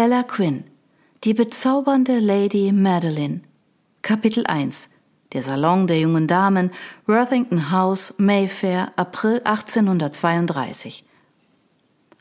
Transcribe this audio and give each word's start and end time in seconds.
Ella 0.00 0.22
Quinn, 0.22 0.62
die 1.24 1.34
bezaubernde 1.34 2.20
Lady 2.20 2.70
Madeline. 2.70 3.40
Kapitel 4.00 4.46
1 4.46 4.90
Der 5.32 5.42
Salon 5.42 5.88
der 5.88 5.98
jungen 5.98 6.28
Damen, 6.28 6.70
Worthington 7.06 7.72
House, 7.72 8.14
Mayfair, 8.16 8.92
April 8.94 9.40
1832. 9.42 11.02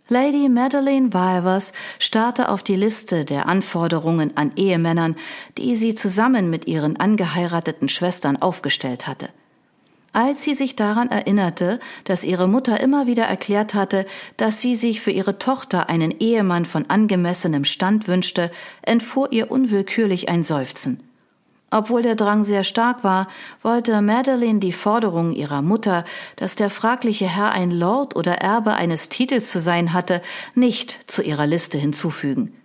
Lady 0.08 0.50
Madeleine 0.50 1.14
Wilvers 1.14 1.72
starrte 2.00 2.50
auf 2.50 2.64
die 2.64 2.76
Liste 2.76 3.26
der 3.26 3.46
Anforderungen 3.46 4.36
an 4.36 4.54
Ehemännern, 4.56 5.16
die 5.60 5.76
sie 5.76 5.94
zusammen 5.94 6.50
mit 6.50 6.66
ihren 6.66 7.00
angeheirateten 7.00 7.90
Schwestern 7.90 8.38
aufgestellt 8.38 9.06
hatte. 9.06 9.30
Als 10.18 10.44
sie 10.44 10.56
sich 10.56 10.76
daran 10.76 11.10
erinnerte, 11.10 11.80
dass 12.04 12.24
ihre 12.24 12.48
Mutter 12.48 12.80
immer 12.80 13.06
wieder 13.06 13.26
erklärt 13.26 13.76
hatte, 13.76 14.08
dass 14.36 14.60
sie 14.60 14.74
sich 14.74 15.00
für 15.00 15.12
ihre 15.12 15.38
Tochter 15.38 15.90
einen 15.90 16.10
Ehemann 16.10 16.66
von 16.66 16.90
angemessenem 16.90 17.66
Stand 17.66 18.08
wünschte, 18.08 18.50
entfuhr 18.82 19.32
ihr 19.32 19.52
unwillkürlich 19.52 20.28
ein 20.28 20.42
Seufzen. 20.42 21.08
Obwohl 21.70 22.02
der 22.02 22.16
Drang 22.16 22.42
sehr 22.42 22.64
stark 22.64 23.04
war, 23.04 23.28
wollte 23.62 24.02
Madeline 24.02 24.58
die 24.58 24.72
Forderung 24.72 25.34
ihrer 25.34 25.62
Mutter, 25.62 26.04
dass 26.36 26.56
der 26.56 26.72
fragliche 26.72 27.28
Herr 27.28 27.52
ein 27.52 27.70
Lord 27.70 28.16
oder 28.16 28.38
Erbe 28.38 28.74
eines 28.74 29.10
Titels 29.10 29.52
zu 29.52 29.60
sein 29.60 29.94
hatte, 29.94 30.24
nicht 30.56 30.98
zu 31.06 31.22
ihrer 31.22 31.46
Liste 31.46 31.78
hinzufügen. 31.78 32.56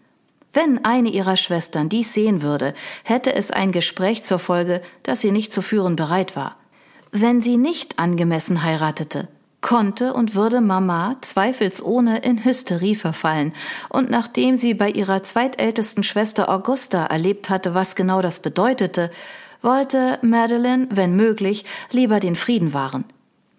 Wenn 0.55 0.87
eine 0.87 1.11
ihrer 1.11 1.37
Schwestern 1.37 1.91
dies 1.91 2.15
sehen 2.15 2.41
würde, 2.41 2.73
hätte 3.05 3.35
es 3.35 3.51
ein 3.51 3.73
Gespräch 3.73 4.23
zur 4.23 4.39
Folge, 4.39 4.81
das 5.03 5.21
sie 5.21 5.33
nicht 5.33 5.53
zu 5.53 5.61
führen 5.61 5.97
bereit 5.97 6.35
war. 6.35 6.57
Wenn 7.15 7.43
sie 7.43 7.59
nicht 7.59 7.99
angemessen 7.99 8.63
heiratete, 8.63 9.29
konnte 9.61 10.15
und 10.15 10.35
würde 10.35 10.63
Mama 10.63 11.17
zweifelsohne 11.21 12.21
in 12.21 12.43
Hysterie 12.43 12.95
verfallen, 12.95 13.53
und 13.91 14.09
nachdem 14.09 14.57
sie 14.57 14.73
bei 14.73 14.89
ihrer 14.89 15.23
zweitältesten 15.23 16.05
Schwester 16.05 16.49
Augusta 16.49 17.05
erlebt 17.05 17.51
hatte, 17.51 17.75
was 17.75 17.97
genau 17.97 18.23
das 18.23 18.41
bedeutete, 18.41 19.11
wollte 19.61 20.19
Madeline, 20.23 20.89
wenn 20.91 21.15
möglich, 21.15 21.67
lieber 21.91 22.19
den 22.19 22.35
Frieden 22.35 22.73
wahren. 22.73 23.05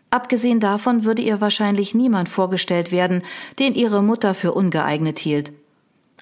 Abgesehen 0.10 0.60
davon 0.60 1.04
würde 1.04 1.22
ihr 1.22 1.40
wahrscheinlich 1.40 1.94
niemand 1.94 2.30
vorgestellt 2.30 2.92
werden, 2.92 3.24
den 3.60 3.76
ihre 3.76 4.02
Mutter 4.02 4.34
für 4.34 4.54
ungeeignet 4.54 5.20
hielt. 5.20 5.54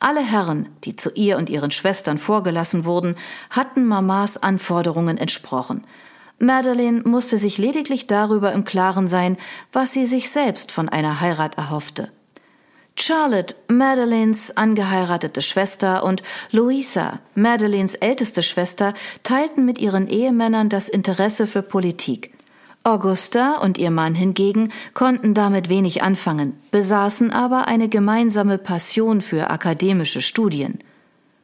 Alle 0.01 0.21
Herren, 0.21 0.67
die 0.83 0.97
zu 0.97 1.11
ihr 1.11 1.37
und 1.37 1.49
ihren 1.49 1.71
Schwestern 1.71 2.17
vorgelassen 2.17 2.83
wurden, 2.83 3.15
hatten 3.49 3.85
Mamas 3.85 4.35
Anforderungen 4.35 5.17
entsprochen, 5.17 5.85
Madeline 6.41 7.01
musste 7.05 7.37
sich 7.37 7.57
lediglich 7.57 8.07
darüber 8.07 8.51
im 8.51 8.63
Klaren 8.63 9.07
sein, 9.07 9.37
was 9.71 9.93
sie 9.93 10.05
sich 10.05 10.29
selbst 10.29 10.71
von 10.71 10.89
einer 10.89 11.21
Heirat 11.21 11.57
erhoffte. 11.57 12.11
Charlotte, 12.95 13.55
Madelines 13.67 14.55
angeheiratete 14.57 15.41
Schwester, 15.41 16.03
und 16.03 16.23
Louisa, 16.51 17.19
Madelines 17.35 17.95
älteste 17.95 18.43
Schwester, 18.43 18.93
teilten 19.23 19.65
mit 19.65 19.79
ihren 19.79 20.07
Ehemännern 20.07 20.69
das 20.69 20.89
Interesse 20.89 21.47
für 21.47 21.61
Politik. 21.61 22.33
Augusta 22.83 23.57
und 23.57 23.77
ihr 23.77 23.91
Mann 23.91 24.15
hingegen 24.15 24.71
konnten 24.93 25.33
damit 25.35 25.69
wenig 25.69 26.01
anfangen, 26.01 26.59
besaßen 26.71 27.31
aber 27.31 27.67
eine 27.67 27.89
gemeinsame 27.89 28.57
Passion 28.57 29.21
für 29.21 29.51
akademische 29.51 30.21
Studien. 30.21 30.79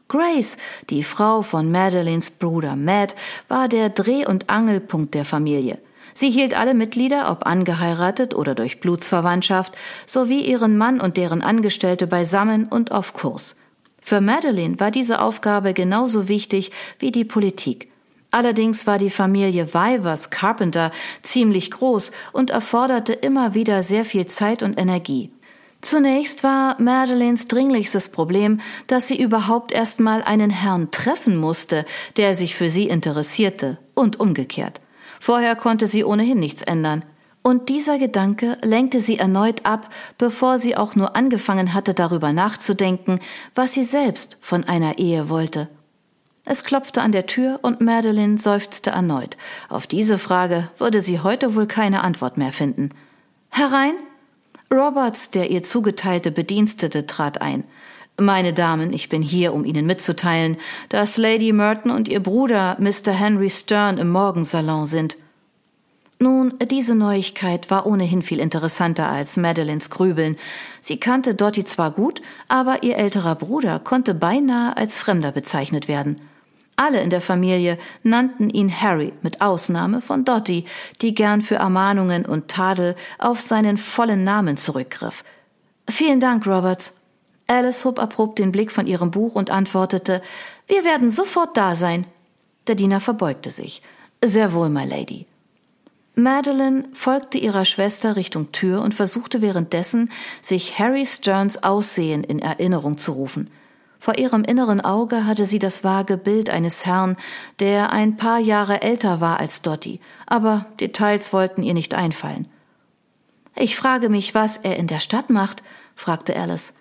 Grace, 0.07 0.57
die 0.89 1.03
Frau 1.03 1.41
von 1.41 1.69
Madelines 1.69 2.31
Bruder 2.31 2.75
Matt, 2.77 3.15
war 3.49 3.67
der 3.67 3.89
Dreh- 3.89 4.25
und 4.25 4.49
Angelpunkt 4.49 5.13
der 5.13 5.25
Familie. 5.25 5.79
Sie 6.13 6.29
hielt 6.29 6.57
alle 6.57 6.73
Mitglieder, 6.73 7.29
ob 7.29 7.45
angeheiratet 7.45 8.33
oder 8.33 8.55
durch 8.55 8.79
Blutsverwandtschaft, 8.79 9.73
sowie 10.05 10.41
ihren 10.41 10.77
Mann 10.77 11.01
und 11.01 11.17
deren 11.17 11.41
Angestellte 11.41 12.07
beisammen 12.07 12.67
und 12.67 12.91
auf 12.91 13.13
Kurs. 13.13 13.57
Für 14.01 14.21
Madeline 14.21 14.79
war 14.79 14.91
diese 14.91 15.19
Aufgabe 15.19 15.73
genauso 15.73 16.29
wichtig 16.29 16.71
wie 16.99 17.11
die 17.11 17.25
Politik. 17.25 17.91
Allerdings 18.31 18.87
war 18.87 18.97
die 18.97 19.09
Familie 19.09 19.73
Vivers 19.73 20.29
Carpenter 20.29 20.91
ziemlich 21.21 21.69
groß 21.71 22.11
und 22.31 22.49
erforderte 22.49 23.13
immer 23.13 23.53
wieder 23.53 23.83
sehr 23.83 24.05
viel 24.05 24.25
Zeit 24.25 24.63
und 24.63 24.79
Energie. 24.79 25.31
Zunächst 25.87 26.43
war 26.43 26.75
Madelines 26.81 27.47
dringlichstes 27.47 28.09
Problem, 28.09 28.59
dass 28.87 29.07
sie 29.07 29.17
überhaupt 29.17 29.71
erst 29.71 30.01
mal 30.01 30.21
einen 30.21 30.49
Herrn 30.49 30.91
treffen 30.91 31.37
musste, 31.37 31.85
der 32.17 32.35
sich 32.35 32.55
für 32.55 32.69
sie 32.69 32.89
interessierte, 32.89 33.77
und 33.93 34.19
umgekehrt. 34.19 34.81
Vorher 35.21 35.55
konnte 35.55 35.87
sie 35.87 36.03
ohnehin 36.03 36.41
nichts 36.41 36.61
ändern. 36.61 37.05
Und 37.41 37.69
dieser 37.69 37.99
Gedanke 37.99 38.57
lenkte 38.61 38.99
sie 38.99 39.17
erneut 39.17 39.65
ab, 39.65 39.87
bevor 40.17 40.57
sie 40.57 40.75
auch 40.75 40.95
nur 40.95 41.15
angefangen 41.15 41.73
hatte, 41.73 41.93
darüber 41.93 42.33
nachzudenken, 42.33 43.21
was 43.55 43.71
sie 43.71 43.85
selbst 43.85 44.37
von 44.41 44.65
einer 44.65 44.97
Ehe 44.97 45.29
wollte. 45.29 45.69
Es 46.43 46.65
klopfte 46.65 47.01
an 47.01 47.13
der 47.13 47.27
Tür 47.27 47.59
und 47.61 47.79
Madeline 47.79 48.37
seufzte 48.39 48.89
erneut. 48.89 49.37
Auf 49.69 49.87
diese 49.87 50.17
Frage 50.17 50.67
würde 50.79 50.99
sie 50.99 51.21
heute 51.21 51.55
wohl 51.55 51.65
keine 51.65 52.03
Antwort 52.03 52.37
mehr 52.37 52.51
finden. 52.51 52.89
Herein? 53.47 53.93
Roberts, 54.71 55.31
der 55.31 55.49
ihr 55.49 55.63
zugeteilte 55.63 56.31
Bedienstete, 56.31 57.05
trat 57.05 57.41
ein. 57.41 57.63
Meine 58.19 58.51
Damen, 58.51 58.93
ich 58.93 59.09
bin 59.09 59.21
hier, 59.21 59.53
um 59.53 59.63
Ihnen 59.63 59.85
mitzuteilen, 59.85 60.57
dass 60.89 61.17
Lady 61.17 61.53
Merton 61.53 61.91
und 61.91 62.07
ihr 62.07 62.19
Bruder 62.19 62.75
Mr. 62.79 63.11
Henry 63.11 63.49
Stern 63.49 63.97
im 63.97 64.09
Morgensalon 64.09 64.85
sind. 64.85 65.17
Nun, 66.19 66.55
diese 66.71 66.95
Neuigkeit 66.95 67.69
war 67.69 67.85
ohnehin 67.85 68.23
viel 68.23 68.39
interessanter 68.39 69.07
als 69.07 69.37
Madelines 69.37 69.91
Grübeln. 69.91 70.35
Sie 70.81 70.99
kannte 70.99 71.35
Dottie 71.35 71.63
zwar 71.63 71.91
gut, 71.91 72.21
aber 72.47 72.81
ihr 72.81 72.97
älterer 72.97 73.35
Bruder 73.35 73.77
konnte 73.77 74.15
beinahe 74.15 74.75
als 74.75 74.97
Fremder 74.97 75.31
bezeichnet 75.31 75.87
werden. 75.87 76.15
Alle 76.79 77.01
in 77.01 77.09
der 77.09 77.21
Familie 77.21 77.79
nannten 78.03 78.51
ihn 78.51 78.69
Harry, 78.69 79.11
mit 79.23 79.41
Ausnahme 79.41 79.99
von 79.99 80.23
Dottie, 80.23 80.65
die 81.01 81.15
gern 81.15 81.41
für 81.41 81.55
Ermahnungen 81.55 82.23
und 82.23 82.49
Tadel 82.49 82.95
auf 83.17 83.41
seinen 83.41 83.77
vollen 83.77 84.23
Namen 84.23 84.57
zurückgriff. 84.57 85.23
Vielen 85.89 86.19
Dank, 86.19 86.45
Roberts. 86.45 87.01
Alice 87.47 87.83
hob 87.83 87.97
erprobt 87.97 88.37
den 88.37 88.51
Blick 88.51 88.71
von 88.71 88.85
ihrem 88.85 89.09
Buch 89.09 89.33
und 89.33 89.49
antwortete, 89.49 90.21
wir 90.67 90.83
werden 90.83 91.09
sofort 91.09 91.57
da 91.57 91.75
sein. 91.75 92.05
Der 92.67 92.75
Diener 92.75 92.99
verbeugte 92.99 93.49
sich. 93.49 93.81
Sehr 94.23 94.53
wohl, 94.53 94.69
my 94.69 94.85
Lady. 94.85 95.25
Madeline 96.13 96.85
folgte 96.93 97.39
ihrer 97.39 97.65
Schwester 97.65 98.15
Richtung 98.15 98.51
Tür 98.51 98.81
und 98.81 98.93
versuchte 98.93 99.41
währenddessen, 99.41 100.11
sich 100.41 100.77
Harry 100.77 101.05
Sterns 101.05 101.63
Aussehen 101.63 102.23
in 102.23 102.39
Erinnerung 102.39 102.97
zu 102.97 103.13
rufen. 103.13 103.49
Vor 104.07 104.17
ihrem 104.17 104.45
inneren 104.45 104.79
Auge 104.79 105.25
hatte 105.25 105.45
sie 105.45 105.59
das 105.59 105.83
vage 105.83 106.15
Bild 106.15 106.49
eines 106.49 106.85
Herrn, 106.85 107.17
der 107.59 107.91
ein 107.91 108.15
paar 108.15 108.39
Jahre 108.39 108.81
älter 108.81 109.19
war 109.19 109.41
als 109.41 109.63
Dottie, 109.63 109.99
aber 110.25 110.65
Details 110.79 111.33
wollten 111.33 111.61
ihr 111.61 111.73
nicht 111.73 111.93
einfallen. 111.93 112.47
Ich 113.57 113.75
frage 113.75 114.07
mich, 114.07 114.33
was 114.33 114.59
er 114.59 114.77
in 114.77 114.87
der 114.87 115.01
Stadt 115.01 115.29
macht, 115.29 115.61
fragte 115.93 116.37
Alice. 116.37 116.75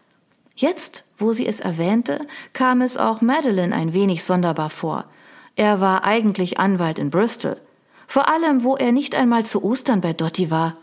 Jetzt, 0.55 1.03
wo 1.19 1.33
sie 1.33 1.49
es 1.49 1.59
erwähnte, 1.59 2.21
kam 2.53 2.81
es 2.81 2.97
auch 2.97 3.23
Madeline 3.23 3.75
ein 3.75 3.93
wenig 3.93 4.23
sonderbar 4.23 4.71
vor. 4.71 5.07
Er 5.57 5.81
war 5.81 6.05
eigentlich 6.05 6.61
Anwalt 6.61 7.01
in 7.01 7.11
Bristol. 7.11 7.57
Vor 8.07 8.29
allem, 8.29 8.63
wo 8.63 8.77
er 8.77 8.93
nicht 8.93 9.17
einmal 9.17 9.45
zu 9.45 9.65
Ostern 9.65 10.01
bei 10.01 10.13
Dottie 10.13 10.53
war. 10.53 10.77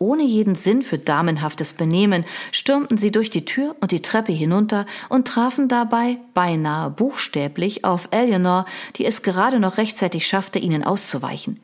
Ohne 0.00 0.22
jeden 0.22 0.54
Sinn 0.54 0.82
für 0.82 0.98
damenhaftes 0.98 1.72
Benehmen 1.72 2.24
stürmten 2.52 2.96
sie 2.96 3.10
durch 3.10 3.30
die 3.30 3.44
Tür 3.44 3.74
und 3.80 3.90
die 3.90 4.02
Treppe 4.02 4.32
hinunter 4.32 4.86
und 5.08 5.26
trafen 5.26 5.68
dabei 5.68 6.18
beinahe 6.34 6.90
buchstäblich 6.90 7.84
auf 7.84 8.08
Eleanor, 8.12 8.64
die 8.96 9.06
es 9.06 9.22
gerade 9.22 9.58
noch 9.58 9.76
rechtzeitig 9.76 10.26
schaffte, 10.26 10.60
ihnen 10.60 10.84
auszuweichen. 10.84 11.58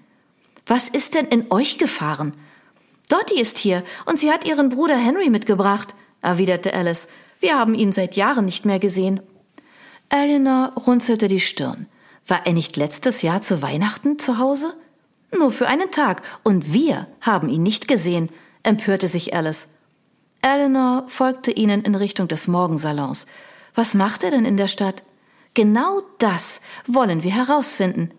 Was 0.66 0.88
ist 0.88 1.14
denn 1.14 1.26
in 1.26 1.52
euch 1.52 1.78
gefahren? 1.78 2.32
Dottie 3.08 3.40
ist 3.40 3.58
hier 3.58 3.84
und 4.06 4.18
sie 4.18 4.32
hat 4.32 4.46
ihren 4.48 4.68
Bruder 4.68 4.96
Henry 4.96 5.30
mitgebracht, 5.30 5.94
erwiderte 6.20 6.74
Alice. 6.74 7.08
Wir 7.38 7.56
haben 7.56 7.74
ihn 7.74 7.92
seit 7.92 8.16
Jahren 8.16 8.46
nicht 8.46 8.64
mehr 8.64 8.80
gesehen. 8.80 9.20
Eleanor 10.08 10.72
runzelte 10.86 11.28
die 11.28 11.40
Stirn. 11.40 11.86
War 12.26 12.46
er 12.46 12.52
nicht 12.52 12.76
letztes 12.76 13.22
Jahr 13.22 13.42
zu 13.42 13.62
Weihnachten 13.62 14.18
zu 14.18 14.38
Hause? 14.38 14.74
Nur 15.38 15.52
für 15.52 15.66
einen 15.66 15.90
Tag. 15.90 16.22
Und 16.42 16.72
wir 16.72 17.06
haben 17.20 17.48
ihn 17.48 17.62
nicht 17.62 17.88
gesehen, 17.88 18.30
empörte 18.62 19.08
sich 19.08 19.34
Alice. 19.34 19.68
Eleanor 20.42 21.04
folgte 21.06 21.50
ihnen 21.50 21.82
in 21.82 21.94
Richtung 21.94 22.28
des 22.28 22.48
Morgensalons. 22.48 23.26
Was 23.74 23.94
macht 23.94 24.24
er 24.24 24.30
denn 24.30 24.44
in 24.44 24.56
der 24.56 24.68
Stadt? 24.68 25.02
Genau 25.54 26.02
das 26.18 26.60
wollen 26.86 27.22
wir 27.22 27.30
herausfinden. 27.30 28.10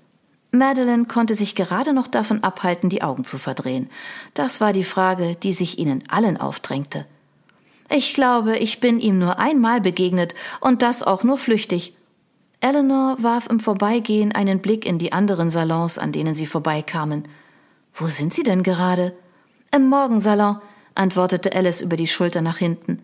Madeline 0.51 1.05
konnte 1.05 1.35
sich 1.35 1.55
gerade 1.55 1.93
noch 1.93 2.07
davon 2.07 2.43
abhalten, 2.43 2.89
die 2.89 3.03
Augen 3.03 3.25
zu 3.25 3.37
verdrehen. 3.37 3.89
Das 4.33 4.61
war 4.61 4.73
die 4.73 4.83
Frage, 4.83 5.35
die 5.35 5.53
sich 5.53 5.77
ihnen 5.77 6.03
allen 6.09 6.37
aufdrängte. 6.37 7.05
Ich 7.89 8.13
glaube, 8.13 8.57
ich 8.57 8.79
bin 8.79 8.99
ihm 8.99 9.19
nur 9.19 9.37
einmal 9.37 9.81
begegnet 9.81 10.33
und 10.61 10.81
das 10.81 11.03
auch 11.03 11.23
nur 11.23 11.37
flüchtig. 11.37 11.95
Eleanor 12.65 13.17
warf 13.19 13.45
im 13.47 13.59
Vorbeigehen 13.59 14.31
einen 14.31 14.59
Blick 14.59 14.87
in 14.87 14.97
die 14.97 15.13
anderen 15.13 15.49
Salons, 15.51 15.99
an 15.99 16.11
denen 16.11 16.33
sie 16.33 16.47
vorbeikamen. 16.47 17.27
Wo 17.93 18.07
sind 18.07 18.33
Sie 18.33 18.41
denn 18.41 18.63
gerade? 18.63 19.13
Im 19.71 19.87
Morgensalon, 19.87 20.57
antwortete 20.95 21.53
Alice 21.55 21.81
über 21.81 21.95
die 21.95 22.07
Schulter 22.07 22.41
nach 22.41 22.57
hinten. 22.57 23.03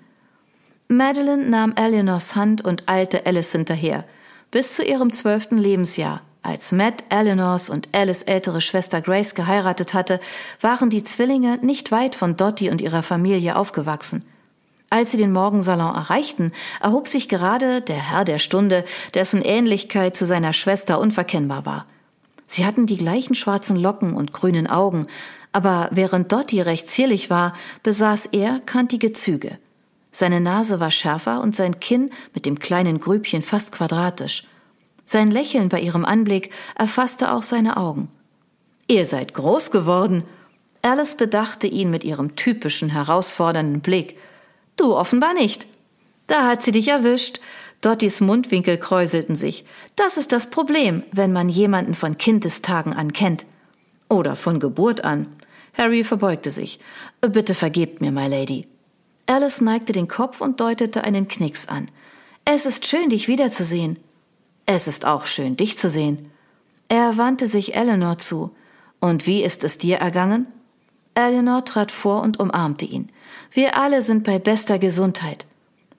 Madeline 0.88 1.48
nahm 1.48 1.75
Eleanors 1.75 2.36
Hand 2.36 2.66
und 2.66 2.90
eilte 2.90 3.28
Alice 3.28 3.52
hinterher. 3.52 4.04
Bis 4.50 4.74
zu 4.74 4.84
ihrem 4.84 5.13
zwölften 5.13 5.60
Lebensjahr, 5.60 6.24
als 6.42 6.72
Matt 6.72 7.04
Eleanors 7.10 7.69
und 7.69 7.88
Alice 7.92 8.24
ältere 8.24 8.62
Schwester 8.62 9.00
Grace 9.00 9.36
geheiratet 9.36 9.94
hatte, 9.94 10.19
waren 10.60 10.90
die 10.90 11.04
Zwillinge 11.04 11.60
nicht 11.62 11.92
weit 11.92 12.16
von 12.16 12.36
Dottie 12.36 12.72
und 12.72 12.81
ihrer 12.81 13.04
Familie 13.04 13.56
aufgewachsen. 13.56 14.25
Als 14.94 15.12
sie 15.12 15.18
den 15.18 15.32
Morgensalon 15.32 15.96
erreichten, 15.96 16.52
erhob 16.82 17.08
sich 17.08 17.30
gerade 17.30 17.80
der 17.80 18.12
Herr 18.12 18.26
der 18.26 18.40
Stunde, 18.40 18.84
dessen 19.14 19.42
Ähnlichkeit 19.42 20.18
zu 20.18 20.26
seiner 20.26 20.52
Schwester 20.52 21.00
unverkennbar 21.00 21.66
war. 21.66 21.86
Sie 22.46 22.66
hatten 22.66 22.88
die 22.88 22.98
gleichen 22.98 23.34
schwarzen 23.34 23.78
Locken 23.78 24.14
und 24.14 24.34
grünen 24.34 24.68
Augen, 24.68 25.08
aber 25.54 25.88
während 25.92 26.34
Dottie 26.34 26.60
recht 26.60 26.90
zierlich 26.90 27.30
war, 27.30 27.54
besaß 27.84 28.28
er 28.28 28.60
kantige 28.60 29.14
Züge. 29.14 29.58
Seine 30.12 30.42
Nase 30.42 30.82
war 30.82 30.92
schärfer 30.92 31.40
und 31.40 31.56
sein 31.56 31.80
Kinn 31.80 32.10
mit 32.34 32.46
dem 32.46 32.60
kleinen 32.60 33.00
Grübchen 33.00 33.42
fast 33.42 33.72
quadratisch. 33.72 34.44
Sein 35.06 35.32
Lächeln 35.32 35.70
bei 35.70 35.80
ihrem 35.80 36.04
Anblick 36.04 36.52
erfasste 36.76 37.32
auch 37.32 37.44
seine 37.44 37.78
Augen. 37.78 38.10
Ihr 38.88 39.06
seid 39.06 39.34
groß 39.34 39.72
geworden. 39.72 40.26
Alice 40.82 41.16
bedachte 41.16 41.68
ihn 41.68 41.90
mit 41.90 42.04
ihrem 42.04 42.36
typischen 42.36 42.90
herausfordernden 42.90 43.80
Blick. 43.80 44.18
Du 44.81 44.95
offenbar 44.95 45.36
nicht. 45.36 45.68
Da 46.25 46.48
hat 46.48 46.63
sie 46.63 46.72
dich 46.72 46.88
erwischt. 46.88 47.39
Dottis 47.81 48.19
Mundwinkel 48.19 48.80
kräuselten 48.80 49.36
sich. 49.36 49.63
Das 49.95 50.18
ist 50.18 50.31
das 50.31 50.50
Problem, 50.50 51.04
wenn 51.12 51.31
man 51.31 51.50
jemanden 51.50 51.94
von 51.94 52.18
Kindestagen 52.18 52.94
an 52.94 53.13
kennt. 53.13 53.45
Oder 54.10 54.36
von 54.36 54.60
Geburt 54.60 55.04
an. 55.04 55.28
Harry 55.78 56.04
verbeugte 56.04 56.50
sich. 56.50 56.80
Bitte 57.22 57.54
vergebt 57.54 58.01
mir, 58.01 58.12
my 58.12 58.28
lady. 58.28 58.66
Alice 59.28 59.62
neigte 59.62 59.94
den 59.94 60.07
Kopf 60.07 60.42
und 60.42 60.60
deutete 60.60 61.04
einen 61.04 61.27
Knicks 61.27 61.68
an. 61.68 61.92
Es 62.44 62.66
ist 62.66 62.88
schön, 62.88 63.12
dich 63.12 63.27
wiederzusehen. 63.27 64.00
Es 64.66 64.88
ist 64.88 65.06
auch 65.06 65.27
schön, 65.27 65.57
dich 65.57 65.77
zu 65.77 65.92
sehen. 65.92 66.31
Er 66.88 67.19
wandte 67.19 67.45
sich 67.45 67.75
Eleanor 67.75 68.18
zu. 68.18 68.56
Und 69.00 69.27
wie 69.27 69.44
ist 69.44 69.63
es 69.63 69.77
dir 69.77 69.98
ergangen? 69.98 70.48
Eleanor 71.28 71.66
trat 71.66 71.92
vor 71.92 72.22
und 72.22 72.40
umarmte 72.40 72.86
ihn. 72.86 73.10
Wir 73.52 73.78
alle 73.78 74.02
sind 74.02 74.24
bei 74.24 74.40
bester 74.40 74.80
Gesundheit. 74.80 75.46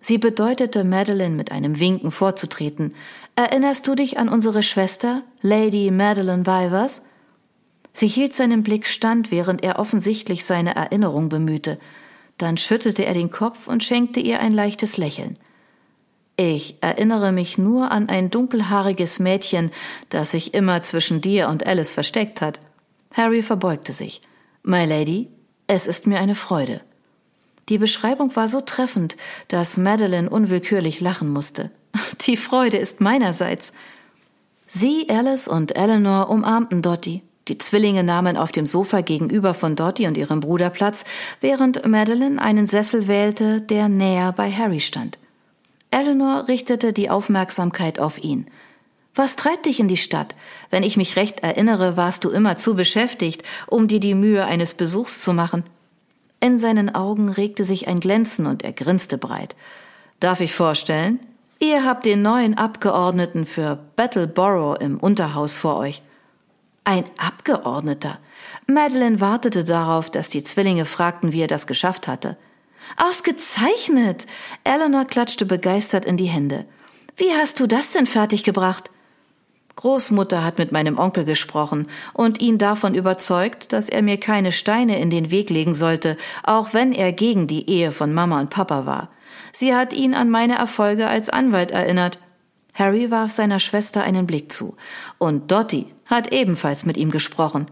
Sie 0.00 0.18
bedeutete 0.18 0.82
Madeline 0.82 1.36
mit 1.36 1.52
einem 1.52 1.78
Winken 1.78 2.10
vorzutreten. 2.10 2.94
Erinnerst 3.36 3.86
du 3.86 3.94
dich 3.94 4.18
an 4.18 4.28
unsere 4.28 4.62
Schwester, 4.62 5.22
Lady 5.40 5.90
Madeline 5.90 6.44
Vivers? 6.44 7.02
Sie 7.92 8.08
hielt 8.08 8.34
seinen 8.34 8.62
Blick 8.62 8.88
stand, 8.88 9.30
während 9.30 9.62
er 9.62 9.78
offensichtlich 9.78 10.44
seine 10.44 10.74
Erinnerung 10.74 11.28
bemühte. 11.28 11.78
Dann 12.38 12.56
schüttelte 12.56 13.04
er 13.04 13.14
den 13.14 13.30
Kopf 13.30 13.68
und 13.68 13.84
schenkte 13.84 14.18
ihr 14.18 14.40
ein 14.40 14.52
leichtes 14.52 14.96
Lächeln. 14.96 15.38
Ich 16.36 16.78
erinnere 16.80 17.30
mich 17.30 17.58
nur 17.58 17.92
an 17.92 18.08
ein 18.08 18.30
dunkelhaariges 18.30 19.20
Mädchen, 19.20 19.70
das 20.08 20.32
sich 20.32 20.54
immer 20.54 20.82
zwischen 20.82 21.20
dir 21.20 21.48
und 21.48 21.66
Alice 21.66 21.92
versteckt 21.92 22.40
hat. 22.40 22.58
Harry 23.14 23.42
verbeugte 23.42 23.92
sich. 23.92 24.22
My 24.64 24.84
Lady, 24.84 25.28
es 25.66 25.88
ist 25.88 26.06
mir 26.06 26.20
eine 26.20 26.36
Freude. 26.36 26.82
Die 27.68 27.78
Beschreibung 27.78 28.36
war 28.36 28.46
so 28.46 28.60
treffend, 28.60 29.16
dass 29.48 29.76
Madeline 29.76 30.30
unwillkürlich 30.30 31.00
lachen 31.00 31.30
musste. 31.30 31.72
Die 32.26 32.36
Freude 32.36 32.76
ist 32.76 33.00
meinerseits. 33.00 33.72
Sie, 34.68 35.08
Alice 35.08 35.48
und 35.48 35.74
Eleanor 35.74 36.30
umarmten 36.30 36.80
Dottie. 36.80 37.22
Die 37.48 37.58
Zwillinge 37.58 38.04
nahmen 38.04 38.36
auf 38.36 38.52
dem 38.52 38.66
Sofa 38.66 39.00
gegenüber 39.00 39.52
von 39.52 39.74
Dottie 39.74 40.06
und 40.06 40.16
ihrem 40.16 40.38
Bruder 40.38 40.70
Platz, 40.70 41.04
während 41.40 41.84
Madeline 41.84 42.40
einen 42.40 42.68
Sessel 42.68 43.08
wählte, 43.08 43.60
der 43.60 43.88
näher 43.88 44.30
bei 44.30 44.52
Harry 44.52 44.78
stand. 44.78 45.18
Eleanor 45.90 46.46
richtete 46.46 46.92
die 46.92 47.10
Aufmerksamkeit 47.10 47.98
auf 47.98 48.22
ihn. 48.22 48.46
Was 49.14 49.36
treibt 49.36 49.66
dich 49.66 49.78
in 49.78 49.88
die 49.88 49.98
Stadt? 49.98 50.34
Wenn 50.70 50.82
ich 50.82 50.96
mich 50.96 51.16
recht 51.16 51.40
erinnere, 51.40 51.96
warst 51.96 52.24
du 52.24 52.30
immer 52.30 52.56
zu 52.56 52.74
beschäftigt, 52.74 53.42
um 53.66 53.86
dir 53.86 54.00
die 54.00 54.14
Mühe 54.14 54.44
eines 54.44 54.74
Besuchs 54.74 55.20
zu 55.20 55.34
machen. 55.34 55.64
In 56.40 56.58
seinen 56.58 56.94
Augen 56.94 57.28
regte 57.28 57.64
sich 57.64 57.88
ein 57.88 58.00
Glänzen 58.00 58.46
und 58.46 58.64
er 58.64 58.72
grinste 58.72 59.18
breit. 59.18 59.54
Darf 60.18 60.40
ich 60.40 60.54
vorstellen? 60.54 61.20
Ihr 61.58 61.84
habt 61.84 62.06
den 62.06 62.22
neuen 62.22 62.56
Abgeordneten 62.56 63.44
für 63.44 63.78
Battleborough 63.96 64.80
im 64.80 64.98
Unterhaus 64.98 65.56
vor 65.56 65.76
euch. 65.76 66.02
Ein 66.84 67.04
Abgeordneter. 67.18 68.18
Madeline 68.66 69.20
wartete 69.20 69.62
darauf, 69.62 70.10
dass 70.10 70.30
die 70.30 70.42
Zwillinge 70.42 70.84
fragten, 70.84 71.32
wie 71.32 71.42
er 71.42 71.46
das 71.46 71.66
geschafft 71.68 72.08
hatte. 72.08 72.36
Ausgezeichnet! 72.96 74.26
Eleanor 74.64 75.04
klatschte 75.04 75.46
begeistert 75.46 76.04
in 76.04 76.16
die 76.16 76.26
Hände. 76.26 76.64
Wie 77.16 77.32
hast 77.32 77.60
du 77.60 77.68
das 77.68 77.92
denn 77.92 78.06
fertiggebracht? 78.06 78.90
Großmutter 79.76 80.44
hat 80.44 80.58
mit 80.58 80.70
meinem 80.72 80.98
Onkel 80.98 81.24
gesprochen 81.24 81.88
und 82.12 82.40
ihn 82.40 82.58
davon 82.58 82.94
überzeugt, 82.94 83.72
dass 83.72 83.88
er 83.88 84.02
mir 84.02 84.18
keine 84.18 84.52
Steine 84.52 84.98
in 84.98 85.10
den 85.10 85.30
Weg 85.30 85.50
legen 85.50 85.74
sollte, 85.74 86.16
auch 86.42 86.74
wenn 86.74 86.92
er 86.92 87.12
gegen 87.12 87.46
die 87.46 87.68
Ehe 87.68 87.92
von 87.92 88.12
Mama 88.12 88.40
und 88.40 88.50
Papa 88.50 88.86
war. 88.86 89.08
Sie 89.52 89.74
hat 89.74 89.92
ihn 89.92 90.14
an 90.14 90.30
meine 90.30 90.56
Erfolge 90.56 91.06
als 91.06 91.28
Anwalt 91.28 91.70
erinnert. 91.70 92.18
Harry 92.74 93.10
warf 93.10 93.32
seiner 93.32 93.60
Schwester 93.60 94.02
einen 94.02 94.26
Blick 94.26 94.52
zu. 94.52 94.76
Und 95.18 95.50
Dottie 95.50 95.86
hat 96.06 96.32
ebenfalls 96.32 96.84
mit 96.84 96.96
ihm 96.96 97.10
gesprochen. 97.10 97.66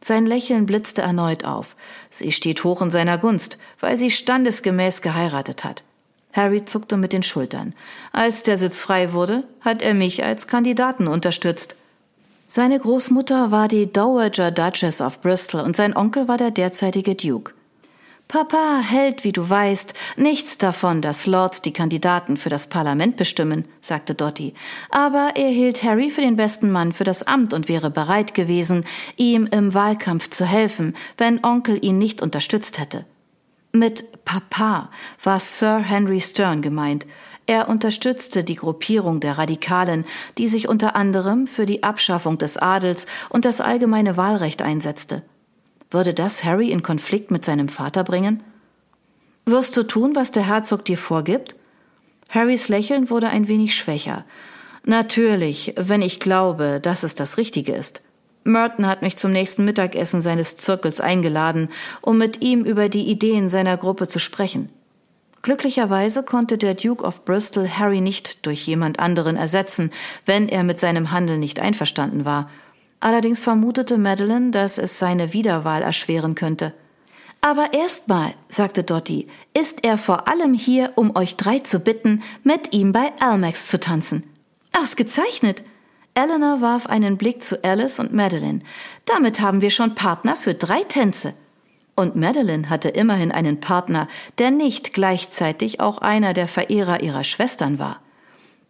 Sein 0.00 0.26
Lächeln 0.26 0.66
blitzte 0.66 1.02
erneut 1.02 1.44
auf. 1.44 1.76
Sie 2.10 2.30
steht 2.30 2.62
hoch 2.62 2.82
in 2.82 2.90
seiner 2.90 3.18
Gunst, 3.18 3.58
weil 3.80 3.96
sie 3.96 4.10
standesgemäß 4.10 5.02
geheiratet 5.02 5.64
hat. 5.64 5.82
Harry 6.34 6.64
zuckte 6.64 6.96
mit 6.96 7.12
den 7.12 7.22
Schultern. 7.22 7.74
Als 8.12 8.42
der 8.42 8.58
Sitz 8.58 8.80
frei 8.80 9.12
wurde, 9.12 9.44
hat 9.60 9.82
er 9.82 9.94
mich 9.94 10.24
als 10.24 10.46
Kandidaten 10.46 11.06
unterstützt. 11.06 11.76
Seine 12.48 12.78
Großmutter 12.78 13.50
war 13.50 13.68
die 13.68 13.90
Dowager 13.90 14.50
Duchess 14.50 15.00
of 15.00 15.22
Bristol 15.22 15.60
und 15.60 15.74
sein 15.74 15.96
Onkel 15.96 16.28
war 16.28 16.36
der 16.36 16.50
derzeitige 16.50 17.14
Duke. 17.14 17.54
Papa 18.28 18.80
hält, 18.80 19.22
wie 19.22 19.32
du 19.32 19.48
weißt, 19.48 19.94
nichts 20.16 20.58
davon, 20.58 21.02
dass 21.02 21.26
Lords 21.26 21.62
die 21.62 21.72
Kandidaten 21.72 22.36
für 22.36 22.48
das 22.48 22.68
Parlament 22.68 23.16
bestimmen, 23.16 23.66
sagte 23.80 24.14
Dottie. 24.14 24.54
Aber 24.90 25.32
er 25.36 25.48
hielt 25.48 25.82
Harry 25.82 26.10
für 26.10 26.22
den 26.22 26.36
besten 26.36 26.70
Mann 26.70 26.92
für 26.92 27.04
das 27.04 27.22
Amt 27.22 27.52
und 27.52 27.68
wäre 27.68 27.90
bereit 27.90 28.34
gewesen, 28.34 28.84
ihm 29.16 29.46
im 29.46 29.74
Wahlkampf 29.74 30.30
zu 30.30 30.46
helfen, 30.46 30.96
wenn 31.18 31.44
Onkel 31.44 31.84
ihn 31.84 31.98
nicht 31.98 32.22
unterstützt 32.22 32.78
hätte. 32.78 33.04
Mit 33.76 34.24
Papa 34.24 34.88
war 35.20 35.40
Sir 35.40 35.78
Henry 35.78 36.20
Stern 36.20 36.62
gemeint. 36.62 37.08
Er 37.46 37.68
unterstützte 37.68 38.44
die 38.44 38.54
Gruppierung 38.54 39.18
der 39.18 39.36
Radikalen, 39.36 40.04
die 40.38 40.46
sich 40.46 40.68
unter 40.68 40.94
anderem 40.94 41.48
für 41.48 41.66
die 41.66 41.82
Abschaffung 41.82 42.38
des 42.38 42.56
Adels 42.56 43.06
und 43.30 43.44
das 43.44 43.60
allgemeine 43.60 44.16
Wahlrecht 44.16 44.62
einsetzte. 44.62 45.22
Würde 45.90 46.14
das 46.14 46.44
Harry 46.44 46.70
in 46.70 46.82
Konflikt 46.82 47.32
mit 47.32 47.44
seinem 47.44 47.68
Vater 47.68 48.04
bringen? 48.04 48.44
Wirst 49.44 49.76
du 49.76 49.82
tun, 49.82 50.14
was 50.14 50.30
der 50.30 50.46
Herzog 50.46 50.84
dir 50.84 50.96
vorgibt? 50.96 51.56
Harrys 52.30 52.68
Lächeln 52.68 53.10
wurde 53.10 53.28
ein 53.28 53.48
wenig 53.48 53.74
schwächer. 53.74 54.24
Natürlich, 54.84 55.74
wenn 55.76 56.00
ich 56.00 56.20
glaube, 56.20 56.78
dass 56.80 57.02
es 57.02 57.16
das 57.16 57.38
Richtige 57.38 57.72
ist. 57.72 58.02
Merton 58.44 58.86
hat 58.86 59.02
mich 59.02 59.16
zum 59.16 59.32
nächsten 59.32 59.64
Mittagessen 59.64 60.20
seines 60.20 60.56
Zirkels 60.56 61.00
eingeladen, 61.00 61.68
um 62.00 62.18
mit 62.18 62.42
ihm 62.42 62.64
über 62.64 62.88
die 62.88 63.08
Ideen 63.08 63.48
seiner 63.48 63.76
Gruppe 63.76 64.06
zu 64.06 64.18
sprechen. 64.18 64.68
Glücklicherweise 65.42 66.22
konnte 66.22 66.56
der 66.56 66.74
Duke 66.74 67.04
of 67.04 67.24
Bristol 67.24 67.68
Harry 67.68 68.00
nicht 68.00 68.46
durch 68.46 68.66
jemand 68.66 68.98
anderen 68.98 69.36
ersetzen, 69.36 69.90
wenn 70.24 70.48
er 70.48 70.62
mit 70.62 70.80
seinem 70.80 71.10
Handeln 71.10 71.40
nicht 71.40 71.60
einverstanden 71.60 72.24
war, 72.24 72.48
Allerdings 73.04 73.42
vermutete 73.42 73.98
Madeline, 73.98 74.50
dass 74.50 74.78
es 74.78 74.98
seine 74.98 75.34
Wiederwahl 75.34 75.82
erschweren 75.82 76.34
könnte. 76.34 76.72
Aber 77.42 77.74
erstmal, 77.74 78.32
sagte 78.48 78.82
Dottie, 78.82 79.28
ist 79.52 79.84
er 79.84 79.98
vor 79.98 80.26
allem 80.26 80.54
hier, 80.54 80.92
um 80.96 81.14
euch 81.14 81.36
drei 81.36 81.58
zu 81.58 81.80
bitten, 81.80 82.22
mit 82.44 82.72
ihm 82.72 82.92
bei 82.92 83.12
Almax 83.20 83.66
zu 83.66 83.78
tanzen. 83.78 84.24
Ausgezeichnet! 84.72 85.64
Eleanor 86.16 86.60
warf 86.60 86.86
einen 86.86 87.16
Blick 87.16 87.42
zu 87.42 87.64
Alice 87.64 87.98
und 87.98 88.12
Madeline. 88.12 88.60
Damit 89.04 89.40
haben 89.40 89.60
wir 89.60 89.70
schon 89.70 89.96
Partner 89.96 90.36
für 90.36 90.54
drei 90.54 90.84
Tänze. 90.84 91.34
Und 91.96 92.14
Madeline 92.14 92.70
hatte 92.70 92.88
immerhin 92.88 93.32
einen 93.32 93.60
Partner, 93.60 94.06
der 94.38 94.52
nicht 94.52 94.94
gleichzeitig 94.94 95.80
auch 95.80 95.98
einer 95.98 96.32
der 96.32 96.46
Verehrer 96.46 97.02
ihrer 97.02 97.24
Schwestern 97.24 97.80
war. 97.80 98.00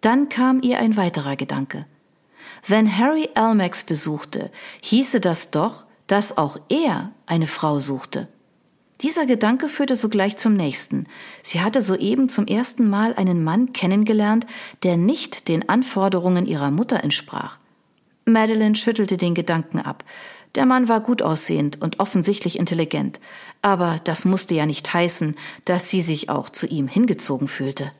Dann 0.01 0.31
kam 0.31 0.61
ihr 0.63 0.79
ein 0.79 0.97
weiterer 0.97 1.37
Gedanke. 1.37 1.87
Wenn 2.67 2.99
Harry 2.99 3.29
Almax 3.35 3.85
besuchte, 3.85 4.51
hieße 4.83 5.21
das 5.21 5.51
doch, 5.51 5.85
dass 6.07 6.39
auch 6.39 6.59
er 6.71 7.13
eine 7.27 7.47
Frau 7.47 7.79
suchte. 7.79 8.29
Dieser 9.01 9.27
Gedanke 9.27 9.69
führte 9.69 9.97
sogleich 9.97 10.37
zum 10.37 10.55
nächsten. 10.55 11.07
Sie 11.43 11.61
hatte 11.61 11.83
soeben 11.83 12.29
zum 12.29 12.47
ersten 12.47 12.89
Mal 12.89 13.15
einen 13.15 13.43
Mann 13.43 13.73
kennengelernt, 13.73 14.47
der 14.83 14.97
nicht 14.97 15.49
den 15.49 15.69
Anforderungen 15.69 16.47
ihrer 16.47 16.71
Mutter 16.71 17.03
entsprach. 17.03 17.59
Madeline 18.25 18.77
schüttelte 18.77 19.17
den 19.17 19.35
Gedanken 19.35 19.81
ab. 19.81 20.05
Der 20.55 20.67
Mann 20.67 20.89
war 20.89 21.01
gut 21.01 21.21
aussehend 21.21 21.83
und 21.83 21.99
offensichtlich 21.99 22.59
intelligent, 22.59 23.19
aber 23.61 24.01
das 24.05 24.25
musste 24.25 24.55
ja 24.55 24.67
nicht 24.67 24.95
heißen, 24.95 25.35
dass 25.65 25.91
sie 25.91 26.01
sich 26.01 26.31
auch 26.31 26.49
zu 26.49 26.67
ihm 26.67 26.87
hingezogen 26.87 27.49
fühlte. 27.49 27.91